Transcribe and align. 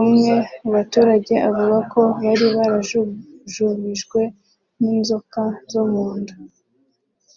umwe 0.00 0.32
mu 0.60 0.70
baturage 0.76 1.34
avuga 1.48 1.78
ko 1.92 2.02
bari 2.22 2.46
barajujubijwe 2.56 4.20
n’inzoka 4.80 5.42
zo 5.72 5.82
mu 5.92 6.06
nda 6.20 6.34